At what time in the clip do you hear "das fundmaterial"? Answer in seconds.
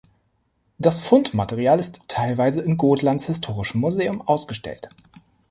0.79-1.79